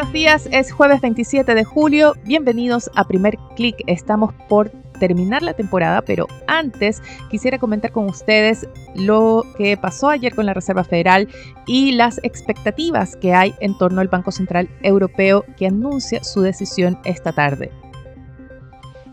buenos 0.00 0.14
días, 0.14 0.48
es 0.50 0.72
jueves 0.72 1.02
27 1.02 1.54
de 1.54 1.62
julio, 1.62 2.14
bienvenidos 2.24 2.90
a 2.94 3.06
Primer 3.06 3.36
Click, 3.54 3.76
estamos 3.86 4.32
por 4.48 4.70
terminar 4.98 5.42
la 5.42 5.52
temporada, 5.52 6.00
pero 6.00 6.26
antes 6.46 7.02
quisiera 7.30 7.58
comentar 7.58 7.92
con 7.92 8.08
ustedes 8.08 8.66
lo 8.94 9.44
que 9.58 9.76
pasó 9.76 10.08
ayer 10.08 10.34
con 10.34 10.46
la 10.46 10.54
Reserva 10.54 10.84
Federal 10.84 11.28
y 11.66 11.92
las 11.92 12.18
expectativas 12.22 13.14
que 13.16 13.34
hay 13.34 13.54
en 13.60 13.76
torno 13.76 14.00
al 14.00 14.08
Banco 14.08 14.32
Central 14.32 14.70
Europeo 14.80 15.44
que 15.58 15.66
anuncia 15.66 16.24
su 16.24 16.40
decisión 16.40 16.98
esta 17.04 17.32
tarde. 17.32 17.70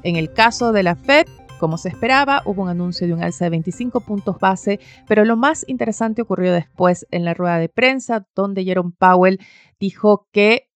En 0.04 0.16
el 0.16 0.32
caso 0.32 0.72
de 0.72 0.84
la 0.84 0.96
Fed, 0.96 1.28
como 1.60 1.78
se 1.78 1.90
esperaba, 1.90 2.44
hubo 2.46 2.62
un 2.62 2.70
anuncio 2.70 3.08
de 3.08 3.14
un 3.14 3.24
alza 3.24 3.44
de 3.44 3.50
25 3.50 4.00
puntos 4.02 4.40
base, 4.40 4.80
pero 5.06 5.26
lo 5.26 5.36
más 5.36 5.66
interesante 5.68 6.22
ocurrió 6.22 6.54
después 6.54 7.06
en 7.12 7.26
la 7.26 7.34
rueda 7.34 7.58
de 7.58 7.68
prensa, 7.68 8.26
donde 8.36 8.64
Jerome 8.64 8.94
Powell 8.98 9.40
dijo 9.80 10.28
que 10.32 10.67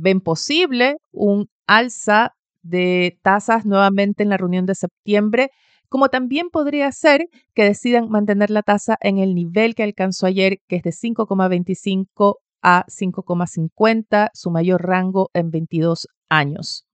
ven 0.00 0.20
posible 0.20 0.96
un 1.12 1.48
alza 1.66 2.32
de 2.62 3.18
tasas 3.22 3.64
nuevamente 3.64 4.22
en 4.22 4.28
la 4.28 4.36
reunión 4.36 4.66
de 4.66 4.74
septiembre, 4.74 5.50
como 5.88 6.08
también 6.08 6.50
podría 6.50 6.90
ser 6.92 7.26
que 7.54 7.64
decidan 7.64 8.08
mantener 8.08 8.50
la 8.50 8.62
tasa 8.62 8.96
en 9.00 9.18
el 9.18 9.34
nivel 9.34 9.74
que 9.74 9.82
alcanzó 9.82 10.26
ayer, 10.26 10.58
que 10.68 10.76
es 10.76 10.82
de 10.82 10.92
5,25 10.92 12.36
a 12.62 12.84
5,50, 12.86 14.30
su 14.34 14.50
mayor 14.50 14.82
rango 14.86 15.30
en 15.32 15.50
22 15.50 16.06
años. 16.28 16.84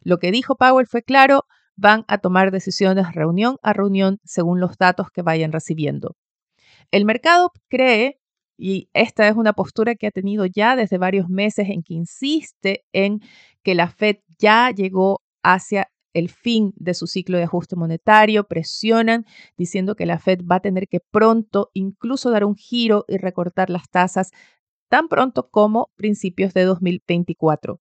Lo 0.00 0.18
que 0.18 0.30
dijo 0.30 0.56
Powell 0.56 0.86
fue 0.86 1.02
claro, 1.02 1.44
van 1.76 2.04
a 2.08 2.18
tomar 2.18 2.50
decisiones 2.50 3.14
reunión 3.14 3.56
a 3.62 3.72
reunión 3.72 4.18
según 4.24 4.60
los 4.60 4.76
datos 4.76 5.08
que 5.12 5.22
vayan 5.22 5.52
recibiendo. 5.52 6.16
El 6.90 7.04
mercado 7.04 7.52
cree 7.68 8.18
y 8.58 8.90
esta 8.92 9.28
es 9.28 9.36
una 9.36 9.52
postura 9.52 9.94
que 9.94 10.08
ha 10.08 10.10
tenido 10.10 10.44
ya 10.44 10.74
desde 10.74 10.98
varios 10.98 11.28
meses 11.28 11.68
en 11.70 11.82
que 11.82 11.94
insiste 11.94 12.84
en 12.92 13.20
que 13.62 13.76
la 13.76 13.88
Fed 13.88 14.16
ya 14.38 14.70
llegó 14.70 15.22
hacia 15.44 15.88
el 16.12 16.28
fin 16.28 16.72
de 16.76 16.94
su 16.94 17.06
ciclo 17.06 17.38
de 17.38 17.44
ajuste 17.44 17.76
monetario, 17.76 18.44
presionan 18.44 19.24
diciendo 19.56 19.94
que 19.94 20.06
la 20.06 20.18
Fed 20.18 20.40
va 20.44 20.56
a 20.56 20.60
tener 20.60 20.88
que 20.88 20.98
pronto 21.00 21.70
incluso 21.72 22.30
dar 22.30 22.44
un 22.44 22.56
giro 22.56 23.04
y 23.06 23.18
recortar 23.18 23.70
las 23.70 23.88
tasas 23.88 24.30
tan 24.90 25.06
pronto 25.08 25.48
como 25.50 25.90
principios 25.96 26.52
de 26.52 26.64
2024. 26.64 27.80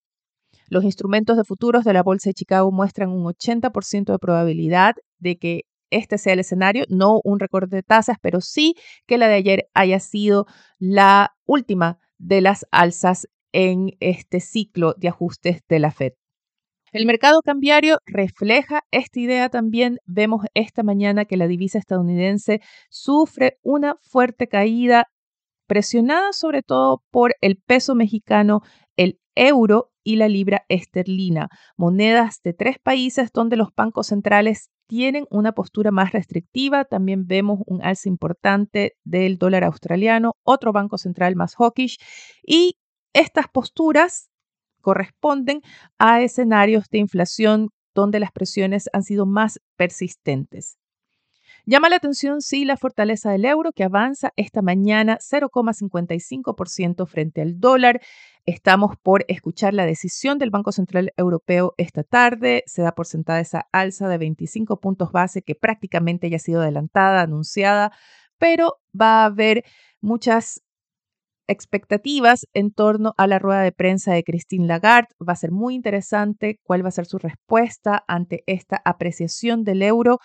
Los 0.69 0.83
instrumentos 0.83 1.37
de 1.37 1.45
futuros 1.45 1.85
de 1.85 1.93
la 1.93 2.03
Bolsa 2.03 2.29
de 2.29 2.33
Chicago 2.35 2.71
muestran 2.71 3.09
un 3.09 3.23
80% 3.23 4.11
de 4.11 4.19
probabilidad 4.19 4.95
de 5.17 5.37
que 5.37 5.61
este 5.89 6.17
sea 6.17 6.33
el 6.33 6.39
escenario, 6.39 6.85
no 6.89 7.19
un 7.23 7.39
recorte 7.39 7.75
de 7.75 7.83
tasas, 7.83 8.17
pero 8.21 8.41
sí 8.41 8.75
que 9.05 9.17
la 9.17 9.27
de 9.27 9.35
ayer 9.35 9.69
haya 9.73 9.99
sido 9.99 10.45
la 10.79 11.35
última 11.45 11.99
de 12.17 12.41
las 12.41 12.65
alzas 12.71 13.27
en 13.51 13.91
este 13.99 14.39
ciclo 14.39 14.93
de 14.97 15.07
ajustes 15.07 15.61
de 15.67 15.79
la 15.79 15.91
Fed. 15.91 16.13
El 16.93 17.05
mercado 17.05 17.41
cambiario 17.41 17.99
refleja 18.05 18.81
esta 18.91 19.19
idea 19.19 19.49
también. 19.49 19.97
Vemos 20.05 20.45
esta 20.53 20.83
mañana 20.83 21.25
que 21.25 21.37
la 21.37 21.47
divisa 21.47 21.77
estadounidense 21.77 22.61
sufre 22.89 23.59
una 23.61 23.97
fuerte 24.01 24.47
caída, 24.47 25.05
presionada 25.67 26.31
sobre 26.31 26.63
todo 26.63 27.03
por 27.11 27.35
el 27.41 27.57
peso 27.57 27.93
mexicano, 27.93 28.61
el 28.95 29.19
euro 29.35 29.91
y 30.03 30.15
la 30.15 30.29
libra 30.29 30.63
esterlina, 30.69 31.49
monedas 31.75 32.39
de 32.41 32.53
tres 32.53 32.77
países 32.81 33.31
donde 33.33 33.57
los 33.57 33.69
bancos 33.75 34.07
centrales 34.07 34.69
tienen 34.87 35.25
una 35.29 35.51
postura 35.51 35.91
más 35.91 36.11
restrictiva. 36.11 36.85
También 36.85 37.27
vemos 37.27 37.59
un 37.65 37.83
alza 37.83 38.09
importante 38.09 38.95
del 39.03 39.37
dólar 39.37 39.63
australiano, 39.63 40.33
otro 40.43 40.71
banco 40.71 40.97
central 40.97 41.35
más 41.35 41.55
hawkish. 41.55 41.97
Y 42.43 42.77
estas 43.13 43.47
posturas 43.47 44.29
corresponden 44.81 45.61
a 45.99 46.21
escenarios 46.21 46.89
de 46.89 46.99
inflación 46.99 47.69
donde 47.93 48.19
las 48.19 48.31
presiones 48.31 48.89
han 48.93 49.03
sido 49.03 49.25
más 49.25 49.59
persistentes. 49.75 50.77
Llama 51.65 51.89
la 51.89 51.97
atención, 51.97 52.41
sí, 52.41 52.63
la 52.63 52.77
fortaleza 52.77 53.29
del 53.31 53.43
euro 53.43 53.73
que 53.73 53.83
avanza 53.83 54.31
esta 54.37 54.61
mañana 54.61 55.17
0,55% 55.19 57.05
frente 57.05 57.41
al 57.41 57.59
dólar. 57.59 57.99
Estamos 58.47 58.95
por 59.03 59.25
escuchar 59.27 59.73
la 59.73 59.85
decisión 59.85 60.37
del 60.37 60.51
Banco 60.51 60.71
Central 60.71 61.11
Europeo 61.17 61.73
esta 61.75 62.05
tarde. 62.05 62.63
Se 62.65 62.81
da 62.81 62.95
por 62.95 63.05
sentada 63.05 63.41
esa 63.41 63.67
alza 63.73 64.07
de 64.07 64.17
25 64.17 64.79
puntos 64.79 65.11
base 65.11 65.41
que 65.41 65.53
prácticamente 65.53 66.29
ya 66.29 66.37
ha 66.37 66.39
sido 66.39 66.61
adelantada, 66.61 67.23
anunciada, 67.23 67.91
pero 68.37 68.79
va 68.99 69.23
a 69.23 69.25
haber 69.25 69.65
muchas 69.99 70.63
expectativas 71.49 72.47
en 72.53 72.71
torno 72.71 73.13
a 73.17 73.27
la 73.27 73.37
rueda 73.37 73.63
de 73.63 73.73
prensa 73.73 74.13
de 74.13 74.23
Christine 74.23 74.65
Lagarde. 74.65 75.09
Va 75.21 75.33
a 75.33 75.35
ser 75.35 75.51
muy 75.51 75.75
interesante 75.75 76.61
cuál 76.63 76.85
va 76.85 76.87
a 76.87 76.91
ser 76.91 77.05
su 77.05 77.17
respuesta 77.17 78.05
ante 78.07 78.45
esta 78.47 78.81
apreciación 78.85 79.65
del 79.65 79.81
euro 79.81 80.19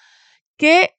que 0.56 0.90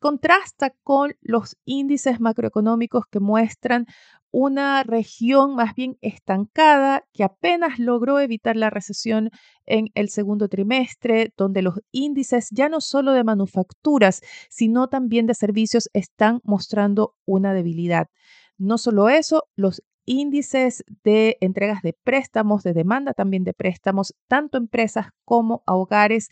contrasta 0.00 0.74
con 0.82 1.14
los 1.20 1.56
índices 1.64 2.20
macroeconómicos 2.20 3.04
que 3.10 3.20
muestran 3.20 3.86
una 4.30 4.82
región 4.82 5.54
más 5.54 5.74
bien 5.74 5.96
estancada 6.02 7.04
que 7.14 7.24
apenas 7.24 7.78
logró 7.78 8.20
evitar 8.20 8.56
la 8.56 8.68
recesión 8.68 9.30
en 9.64 9.86
el 9.94 10.10
segundo 10.10 10.48
trimestre, 10.48 11.32
donde 11.36 11.62
los 11.62 11.80
índices 11.90 12.48
ya 12.50 12.68
no 12.68 12.80
solo 12.80 13.12
de 13.12 13.24
manufacturas, 13.24 14.20
sino 14.50 14.88
también 14.88 15.26
de 15.26 15.34
servicios 15.34 15.88
están 15.94 16.40
mostrando 16.44 17.14
una 17.24 17.54
debilidad. 17.54 18.08
No 18.58 18.78
solo 18.78 19.08
eso, 19.08 19.44
los 19.56 19.82
índices 20.04 20.84
de 21.02 21.36
entregas 21.40 21.82
de 21.82 21.94
préstamos, 22.04 22.62
de 22.62 22.72
demanda 22.72 23.12
también 23.12 23.44
de 23.44 23.54
préstamos, 23.54 24.14
tanto 24.28 24.58
empresas 24.58 25.06
como 25.24 25.62
a 25.66 25.74
hogares, 25.74 26.28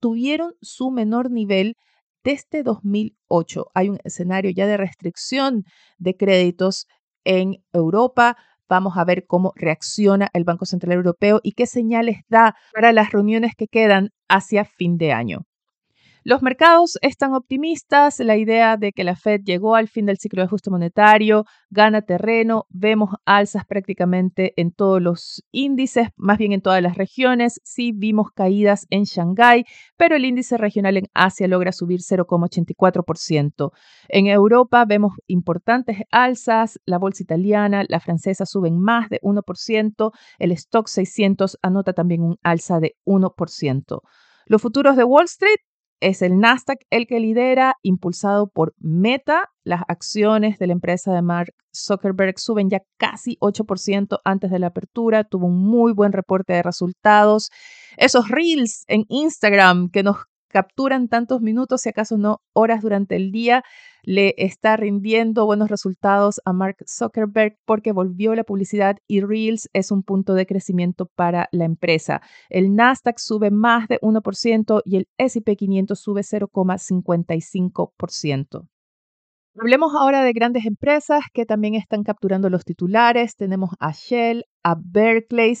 tuvieron 0.00 0.54
su 0.60 0.90
menor 0.90 1.30
nivel 1.30 1.76
desde 2.24 2.62
2008. 2.62 3.70
Hay 3.74 3.88
un 3.88 3.98
escenario 4.04 4.50
ya 4.50 4.66
de 4.66 4.76
restricción 4.76 5.64
de 5.98 6.16
créditos 6.16 6.86
en 7.24 7.62
Europa. 7.72 8.36
Vamos 8.68 8.96
a 8.96 9.04
ver 9.04 9.26
cómo 9.26 9.52
reacciona 9.56 10.28
el 10.32 10.44
Banco 10.44 10.66
Central 10.66 10.96
Europeo 10.96 11.40
y 11.42 11.52
qué 11.52 11.66
señales 11.66 12.18
da 12.28 12.56
para 12.72 12.92
las 12.92 13.12
reuniones 13.12 13.52
que 13.56 13.68
quedan 13.68 14.10
hacia 14.28 14.64
fin 14.64 14.96
de 14.98 15.12
año. 15.12 15.44
Los 16.24 16.40
mercados 16.40 16.98
están 17.02 17.34
optimistas, 17.34 18.20
la 18.20 18.36
idea 18.36 18.76
de 18.76 18.92
que 18.92 19.02
la 19.02 19.16
Fed 19.16 19.40
llegó 19.44 19.74
al 19.74 19.88
fin 19.88 20.06
del 20.06 20.18
ciclo 20.18 20.40
de 20.40 20.46
ajuste 20.46 20.70
monetario 20.70 21.46
gana 21.68 22.02
terreno, 22.02 22.66
vemos 22.70 23.10
alzas 23.24 23.66
prácticamente 23.66 24.52
en 24.56 24.70
todos 24.70 25.02
los 25.02 25.42
índices, 25.50 26.10
más 26.14 26.38
bien 26.38 26.52
en 26.52 26.60
todas 26.60 26.80
las 26.80 26.96
regiones, 26.96 27.60
sí 27.64 27.90
vimos 27.92 28.28
caídas 28.30 28.86
en 28.90 29.02
Shanghái, 29.02 29.64
pero 29.96 30.14
el 30.14 30.24
índice 30.24 30.56
regional 30.58 30.96
en 30.96 31.08
Asia 31.12 31.48
logra 31.48 31.72
subir 31.72 32.02
0,84%. 32.02 33.72
En 34.08 34.28
Europa 34.28 34.84
vemos 34.84 35.14
importantes 35.26 36.02
alzas, 36.12 36.78
la 36.84 36.98
bolsa 36.98 37.24
italiana, 37.24 37.82
la 37.88 37.98
francesa 37.98 38.46
suben 38.46 38.78
más 38.78 39.08
de 39.08 39.18
1%, 39.22 40.12
el 40.38 40.52
stock 40.52 40.86
600 40.86 41.58
anota 41.62 41.94
también 41.94 42.22
un 42.22 42.38
alza 42.44 42.78
de 42.78 42.94
1%. 43.04 44.02
Los 44.46 44.62
futuros 44.62 44.96
de 44.96 45.04
Wall 45.04 45.24
Street 45.24 45.58
es 46.02 46.20
el 46.20 46.38
Nasdaq 46.38 46.80
el 46.90 47.06
que 47.06 47.20
lidera, 47.20 47.76
impulsado 47.82 48.48
por 48.48 48.74
Meta. 48.78 49.48
Las 49.64 49.82
acciones 49.86 50.58
de 50.58 50.66
la 50.66 50.72
empresa 50.72 51.12
de 51.14 51.22
Mark 51.22 51.54
Zuckerberg 51.74 52.38
suben 52.38 52.68
ya 52.68 52.82
casi 52.98 53.38
8% 53.40 54.18
antes 54.24 54.50
de 54.50 54.58
la 54.58 54.66
apertura. 54.66 55.22
Tuvo 55.22 55.46
un 55.46 55.64
muy 55.64 55.92
buen 55.92 56.12
reporte 56.12 56.54
de 56.54 56.62
resultados. 56.62 57.50
Esos 57.96 58.28
reels 58.28 58.84
en 58.88 59.04
Instagram 59.08 59.90
que 59.90 60.02
nos 60.02 60.16
capturan 60.48 61.08
tantos 61.08 61.40
minutos, 61.40 61.82
si 61.82 61.88
acaso 61.88 62.18
no 62.18 62.42
horas 62.52 62.82
durante 62.82 63.16
el 63.16 63.30
día, 63.30 63.62
le 64.02 64.34
está 64.36 64.76
rindiendo 64.76 65.46
buenos 65.46 65.70
resultados 65.70 66.40
a 66.44 66.52
Mark 66.52 66.84
Zuckerberg 66.86 67.56
porque 67.64 67.92
volvió 67.92 68.34
la 68.34 68.44
publicidad 68.44 68.98
y 69.06 69.20
Reels 69.20 69.70
es 69.72 69.92
un 69.92 70.02
punto 70.02 70.34
de 70.34 70.46
crecimiento 70.46 71.06
para 71.06 71.48
la 71.52 71.64
empresa. 71.64 72.20
El 72.48 72.74
Nasdaq 72.74 73.18
sube 73.18 73.50
más 73.50 73.88
de 73.88 73.98
1% 74.00 74.82
y 74.84 74.96
el 74.96 75.08
SP 75.16 75.56
500 75.56 75.98
sube 75.98 76.20
0,55%. 76.22 78.68
Hablemos 79.58 79.94
ahora 79.94 80.24
de 80.24 80.32
grandes 80.32 80.64
empresas 80.64 81.24
que 81.32 81.44
también 81.44 81.74
están 81.74 82.04
capturando 82.04 82.48
los 82.48 82.64
titulares. 82.64 83.36
Tenemos 83.36 83.72
a 83.80 83.92
Shell, 83.92 84.46
a 84.64 84.76
Berkeley, 84.82 85.58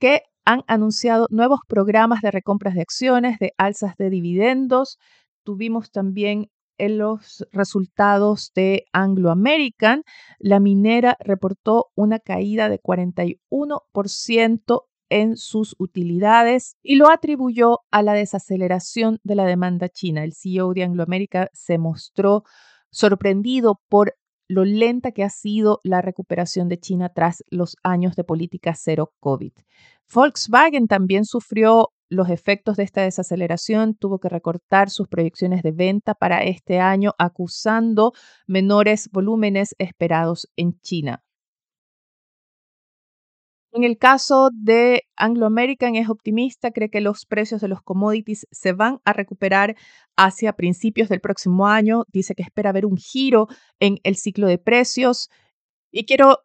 que 0.00 0.22
han 0.46 0.62
anunciado 0.66 1.26
nuevos 1.30 1.60
programas 1.68 2.22
de 2.22 2.30
recompras 2.30 2.74
de 2.74 2.80
acciones, 2.80 3.38
de 3.38 3.52
alzas 3.58 3.94
de 3.98 4.08
dividendos. 4.08 4.98
Tuvimos 5.44 5.90
también 5.90 6.48
en 6.80 6.98
los 6.98 7.46
resultados 7.52 8.52
de 8.54 8.86
Anglo 8.92 9.30
American, 9.30 10.02
la 10.38 10.60
minera 10.60 11.16
reportó 11.20 11.90
una 11.94 12.18
caída 12.18 12.68
de 12.68 12.80
41% 12.80 14.82
en 15.10 15.36
sus 15.36 15.74
utilidades 15.78 16.76
y 16.82 16.96
lo 16.96 17.10
atribuyó 17.10 17.80
a 17.90 18.02
la 18.02 18.14
desaceleración 18.14 19.18
de 19.24 19.34
la 19.34 19.44
demanda 19.44 19.88
china. 19.88 20.24
El 20.24 20.34
CEO 20.34 20.72
de 20.72 20.84
Anglo 20.84 21.02
American 21.02 21.48
se 21.52 21.78
mostró 21.78 22.44
sorprendido 22.90 23.80
por 23.88 24.16
lo 24.48 24.64
lenta 24.64 25.12
que 25.12 25.22
ha 25.22 25.30
sido 25.30 25.80
la 25.84 26.02
recuperación 26.02 26.68
de 26.68 26.78
China 26.78 27.10
tras 27.14 27.44
los 27.50 27.76
años 27.84 28.16
de 28.16 28.24
política 28.24 28.74
cero 28.74 29.12
COVID. 29.20 29.52
Volkswagen 30.12 30.88
también 30.88 31.24
sufrió 31.24 31.90
los 32.10 32.28
efectos 32.28 32.76
de 32.76 32.82
esta 32.82 33.02
desaceleración, 33.02 33.94
tuvo 33.94 34.18
que 34.18 34.28
recortar 34.28 34.90
sus 34.90 35.08
proyecciones 35.08 35.62
de 35.62 35.72
venta 35.72 36.14
para 36.14 36.42
este 36.42 36.80
año, 36.80 37.12
acusando 37.18 38.12
menores 38.46 39.08
volúmenes 39.12 39.74
esperados 39.78 40.48
en 40.56 40.78
China. 40.80 41.22
En 43.72 43.84
el 43.84 43.98
caso 43.98 44.50
de 44.52 45.04
Anglo 45.16 45.46
American 45.46 45.94
es 45.94 46.08
optimista, 46.08 46.72
cree 46.72 46.90
que 46.90 47.00
los 47.00 47.24
precios 47.24 47.60
de 47.60 47.68
los 47.68 47.82
commodities 47.82 48.48
se 48.50 48.72
van 48.72 48.98
a 49.04 49.12
recuperar 49.12 49.76
hacia 50.16 50.54
principios 50.54 51.08
del 51.08 51.20
próximo 51.20 51.68
año. 51.68 52.04
Dice 52.08 52.34
que 52.34 52.42
espera 52.42 52.72
ver 52.72 52.84
un 52.84 52.96
giro 52.96 53.46
en 53.78 53.98
el 54.02 54.16
ciclo 54.16 54.48
de 54.48 54.58
precios. 54.58 55.30
Y 55.92 56.04
quiero 56.04 56.38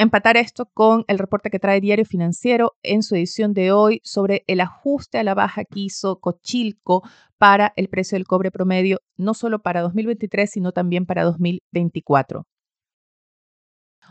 empatar 0.00 0.38
esto 0.38 0.66
con 0.72 1.04
el 1.08 1.18
reporte 1.18 1.50
que 1.50 1.58
trae 1.58 1.80
Diario 1.80 2.06
Financiero 2.06 2.72
en 2.82 3.02
su 3.02 3.16
edición 3.16 3.52
de 3.52 3.70
hoy 3.70 4.00
sobre 4.02 4.44
el 4.46 4.60
ajuste 4.60 5.18
a 5.18 5.24
la 5.24 5.34
baja 5.34 5.64
que 5.64 5.80
hizo 5.80 6.20
Cochilco 6.20 7.02
para 7.36 7.74
el 7.76 7.88
precio 7.88 8.16
del 8.16 8.26
cobre 8.26 8.50
promedio, 8.50 9.00
no 9.18 9.34
solo 9.34 9.60
para 9.60 9.82
2023, 9.82 10.50
sino 10.50 10.72
también 10.72 11.04
para 11.04 11.24
2024. 11.24 12.46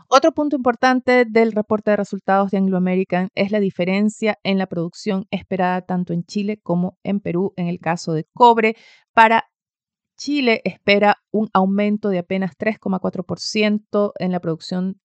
Otro 0.08 0.32
punto 0.32 0.56
importante 0.56 1.24
del 1.24 1.52
reporte 1.52 1.90
de 1.90 1.96
resultados 1.96 2.50
de 2.50 2.58
Anglo 2.58 2.76
American 2.76 3.28
es 3.34 3.50
la 3.50 3.60
diferencia 3.60 4.38
en 4.44 4.58
la 4.58 4.66
producción 4.66 5.26
esperada 5.30 5.82
tanto 5.82 6.12
en 6.12 6.24
Chile 6.24 6.60
como 6.62 6.98
en 7.02 7.20
Perú 7.20 7.52
en 7.56 7.66
el 7.66 7.80
caso 7.80 8.12
de 8.12 8.26
cobre. 8.32 8.76
Para 9.12 9.50
Chile 10.16 10.60
espera 10.64 11.16
un 11.32 11.48
aumento 11.52 12.10
de 12.10 12.18
apenas 12.18 12.56
3,4% 12.56 14.12
en 14.18 14.32
la 14.32 14.40
producción 14.40 15.00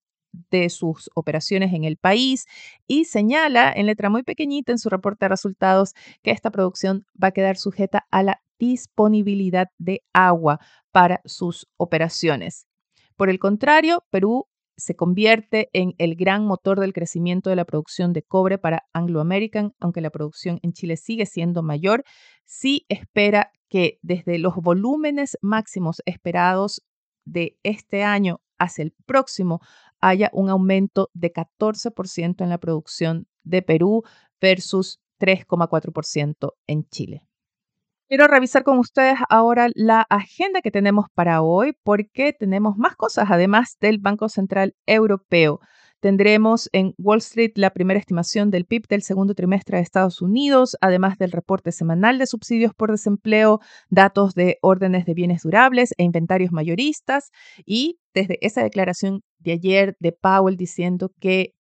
de 0.52 0.70
sus 0.70 1.10
operaciones 1.16 1.74
en 1.74 1.84
el 1.84 1.98
país 1.98 2.46
y 2.88 3.06
señala 3.06 3.72
en 3.76 3.86
letra 3.86 4.10
muy 4.10 4.24
pequeñita 4.24 4.72
en 4.72 4.80
su 4.80 4.90
reporte 4.90 5.26
de 5.26 5.30
resultados 5.30 5.94
que 6.24 6.32
esta 6.32 6.52
producción 6.52 7.06
va 7.22 7.30
a 7.30 7.32
quedar 7.32 7.58
sujeta 7.58 8.06
a 8.12 8.24
la 8.24 8.42
disponibilidad 8.60 9.68
de 9.78 10.04
agua 10.14 10.60
para 10.92 11.22
sus 11.26 11.68
operaciones. 11.78 12.68
Por 13.16 13.30
el 13.30 13.40
contrario, 13.40 14.04
Perú 14.10 14.48
se 14.78 14.96
convierte 14.96 15.70
en 15.74 15.94
el 15.98 16.16
gran 16.16 16.46
motor 16.46 16.80
del 16.80 16.94
crecimiento 16.94 17.50
de 17.50 17.56
la 17.56 17.66
producción 17.66 18.14
de 18.14 18.24
cobre 18.24 18.58
para 18.58 18.84
Anglo 18.94 19.22
American, 19.22 19.74
aunque 19.80 20.02
la 20.02 20.10
producción 20.10 20.60
en 20.64 20.74
Chile 20.74 20.98
sigue 20.98 21.26
siendo 21.26 21.64
mayor, 21.64 22.04
sí 22.44 22.86
espera 22.90 23.52
que 23.70 24.00
desde 24.02 24.38
los 24.38 24.56
volúmenes 24.56 25.38
máximos 25.42 26.02
esperados 26.06 26.82
de 27.26 27.58
este 27.64 28.04
año 28.04 28.42
hacia 28.58 28.84
el 28.84 28.94
próximo 29.06 29.60
haya 30.02 30.30
un 30.34 30.50
aumento 30.50 31.10
de 31.14 31.32
14% 31.32 32.44
en 32.44 32.50
la 32.50 32.58
producción 32.58 33.28
de 33.44 33.62
Perú 33.62 34.04
versus 34.40 35.00
3,4% 35.20 36.54
en 36.68 36.88
Chile. 36.90 37.28
Quiero 38.08 38.28
revisar 38.28 38.64
con 38.64 38.78
ustedes 38.78 39.18
ahora 39.30 39.68
la 39.74 40.06
agenda 40.10 40.62
que 40.62 40.70
tenemos 40.70 41.08
para 41.16 41.42
hoy 41.42 41.76
porque 41.84 42.34
tenemos 42.34 42.78
más 42.78 42.96
cosas 42.96 43.32
además 43.32 43.78
del 43.80 43.98
Banco 43.98 44.30
Central 44.30 44.76
Europeo. 44.86 45.60
Tendremos 46.02 46.70
en 46.72 46.94
Wall 46.98 47.18
Street 47.18 47.54
la 47.56 47.72
primera 47.72 48.00
estimación 48.00 48.52
del 48.52 48.66
PIB 48.66 48.88
del 48.88 49.02
segundo 49.02 49.34
trimestre 49.34 49.78
de 49.78 49.84
Estados 49.84 50.22
Unidos, 50.22 50.78
además 50.82 51.18
del 51.18 51.32
reporte 51.32 51.72
semanal 51.72 52.20
de 52.20 52.28
subsidios 52.28 52.74
por 52.76 52.92
desempleo, 52.92 53.60
datos 53.90 54.36
de 54.36 54.58
órdenes 54.62 55.06
de 55.06 55.14
bienes 55.14 55.42
durables 55.44 55.94
e 55.98 56.04
inventarios 56.04 56.52
mayoristas. 56.52 57.32
Y 57.66 57.98
desde 58.14 58.38
esa 58.42 58.62
declaración 58.62 59.22
de 59.40 59.54
ayer 59.54 59.96
de 60.00 60.12
Powell 60.12 60.58
diciendo 60.58 61.12
que 61.20 61.54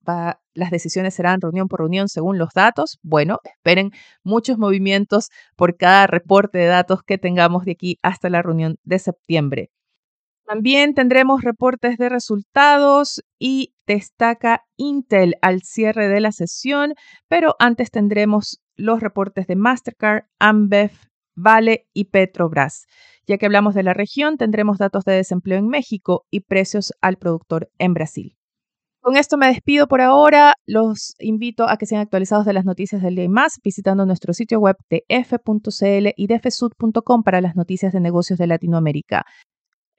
las 0.53 0.71
decisiones 0.71 1.13
serán 1.15 1.41
reunión 1.41 1.67
por 1.67 1.79
reunión 1.79 2.07
según 2.07 2.37
los 2.37 2.49
datos, 2.53 2.99
bueno, 3.03 3.39
esperen 3.43 3.91
muchos 4.23 4.57
movimientos 4.57 5.29
por 5.55 5.75
cada 5.77 6.07
reporte 6.07 6.59
de 6.59 6.67
datos 6.67 7.01
que 7.03 7.17
tengamos 7.17 7.65
de 7.65 7.71
aquí 7.71 7.97
hasta 8.01 8.29
la 8.29 8.41
reunión 8.41 8.77
de 8.83 8.99
septiembre. 8.99 9.69
También 10.45 10.93
tendremos 10.93 11.41
reportes 11.41 11.97
de 11.97 12.07
resultados 12.07 13.23
y 13.39 13.73
destaca 13.87 14.63
Intel 14.77 15.35
al 15.41 15.61
cierre 15.61 16.07
de 16.07 16.19
la 16.19 16.31
sesión, 16.31 16.93
pero 17.27 17.55
antes 17.59 17.91
tendremos 17.91 18.61
los 18.75 18.99
reportes 18.99 19.47
de 19.47 19.55
Mastercard, 19.55 20.25
Ambev, 20.39 20.91
Vale 21.35 21.87
y 21.93 22.05
Petrobras. 22.05 22.85
Ya 23.27 23.37
que 23.37 23.45
hablamos 23.45 23.73
de 23.73 23.83
la 23.83 23.93
región, 23.93 24.37
tendremos 24.37 24.77
datos 24.77 25.03
de 25.03 25.13
desempleo 25.13 25.57
en 25.57 25.67
México 25.67 26.25
y 26.29 26.41
precios 26.41 26.93
al 27.01 27.17
productor 27.17 27.69
en 27.79 27.93
Brasil. 27.93 28.37
Con 29.05 29.17
esto 29.17 29.37
me 29.37 29.45
despido 29.45 29.87
por 29.87 30.01
ahora. 30.01 30.55
Los 30.65 31.13
invito 31.19 31.69
a 31.69 31.77
que 31.77 31.85
sean 31.85 32.01
actualizados 32.01 32.45
de 32.45 32.53
las 32.53 32.65
noticias 32.65 33.03
del 33.03 33.15
día 33.15 33.25
y 33.25 33.29
más 33.29 33.59
visitando 33.63 34.03
nuestro 34.05 34.33
sitio 34.33 34.59
web 34.59 34.77
de 34.89 35.05
f.cl 35.09 36.07
y 36.15 36.27
dfsud.com 36.27 37.21
para 37.21 37.39
las 37.39 37.55
noticias 37.55 37.93
de 37.93 37.99
negocios 37.99 38.39
de 38.39 38.47
Latinoamérica. 38.47 39.23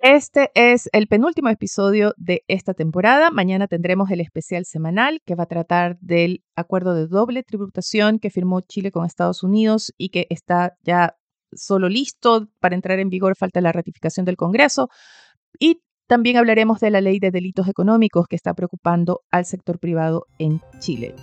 Este 0.09 0.53
es 0.55 0.89
el 0.93 1.09
penúltimo 1.09 1.49
episodio 1.49 2.15
de 2.17 2.45
esta 2.47 2.75
temporada. 2.75 3.33
Mañana 3.33 3.67
tendremos 3.67 4.09
el 4.13 4.21
especial 4.21 4.65
semanal 4.65 5.21
que 5.27 5.35
va 5.35 5.43
a 5.43 5.49
tratar 5.49 5.99
del 5.99 6.45
acuerdo 6.55 6.95
de 6.95 7.09
doble 7.09 7.43
tributación 7.43 8.21
que 8.21 8.31
firmó 8.31 8.61
Chile 8.61 8.93
con 8.93 9.05
Estados 9.05 9.43
Unidos 9.43 9.93
y 9.99 10.11
que 10.11 10.29
está 10.31 10.77
ya 10.85 11.17
solo 11.53 11.89
listo 11.89 12.47
para 12.61 12.77
entrar 12.77 13.01
en 13.01 13.09
vigor. 13.09 13.35
Falta 13.37 13.61
la 13.61 13.73
ratificación 13.73 14.25
del 14.25 14.37
Congreso. 14.37 14.91
Y 15.59 15.83
también 16.07 16.37
hablaremos 16.37 16.79
de 16.79 16.93
la 16.93 17.01
ley 17.01 17.19
de 17.19 17.33
delitos 17.33 17.67
económicos 17.67 18.29
que 18.29 18.37
está 18.37 18.55
preocupando 18.55 19.23
al 19.33 19.45
sector 19.45 19.81
privado 19.81 20.27
en 20.39 20.61
Chile. 20.79 21.17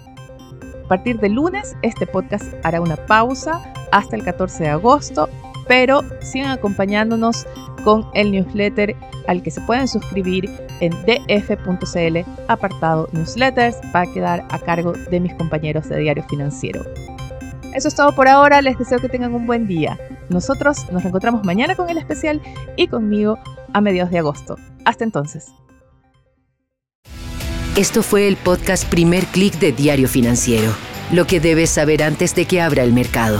A 0.84 0.88
partir 0.90 1.22
de 1.22 1.30
lunes, 1.30 1.74
este 1.84 2.06
podcast 2.06 2.54
hará 2.66 2.82
una 2.82 2.98
pausa 3.06 3.64
hasta 3.94 4.18
el 4.18 4.26
14 4.26 4.64
de 4.64 4.70
agosto 4.72 5.30
pero 5.68 6.04
sigan 6.22 6.52
acompañándonos 6.52 7.46
con 7.84 8.06
el 8.14 8.32
newsletter 8.32 8.96
al 9.28 9.42
que 9.44 9.52
se 9.52 9.62
pueden 9.62 9.88
suscribir 9.88 10.50
en 10.80 10.92
df.cl 11.06 12.30
apartado 12.48 13.08
newsletters 13.12 13.78
va 13.96 14.02
a 14.02 14.14
quedar 14.14 14.46
a 14.50 14.60
cargo 14.60 14.94
de 14.94 15.20
mis 15.20 15.34
compañeros 15.36 15.88
de 15.90 16.00
Diario 16.00 16.24
Financiero. 16.30 16.84
Eso 17.74 17.88
es 17.88 17.96
todo 17.96 18.14
por 18.14 18.28
ahora, 18.28 18.62
les 18.62 18.78
deseo 18.78 19.00
que 19.00 19.10
tengan 19.10 19.34
un 19.34 19.48
buen 19.48 19.68
día. 19.68 19.98
Nosotros 20.30 20.86
nos 20.92 21.02
reencontramos 21.02 21.44
mañana 21.44 21.76
con 21.76 21.90
el 21.90 21.98
especial 21.98 22.42
y 22.76 22.88
conmigo 22.88 23.40
a 23.74 23.82
mediados 23.82 24.12
de 24.12 24.20
agosto. 24.20 24.58
Hasta 24.86 25.04
entonces. 25.04 25.48
Esto 27.76 28.04
fue 28.04 28.28
el 28.28 28.38
podcast 28.38 28.88
Primer 28.88 29.26
Click 29.26 29.56
de 29.56 29.72
Diario 29.72 30.08
Financiero, 30.08 30.72
lo 31.12 31.26
que 31.26 31.40
debes 31.40 31.72
saber 31.72 32.04
antes 32.04 32.36
de 32.36 32.46
que 32.46 32.62
abra 32.62 32.84
el 32.84 32.94
mercado. 32.94 33.40